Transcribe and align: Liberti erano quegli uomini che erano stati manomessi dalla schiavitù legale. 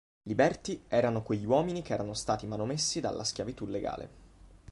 Liberti 0.23 0.81
erano 0.87 1.21
quegli 1.21 1.45
uomini 1.45 1.83
che 1.83 1.93
erano 1.93 2.15
stati 2.15 2.47
manomessi 2.47 2.99
dalla 3.01 3.23
schiavitù 3.23 3.67
legale. 3.67 4.09